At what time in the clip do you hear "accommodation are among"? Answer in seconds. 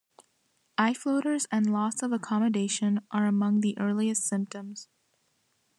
2.11-3.61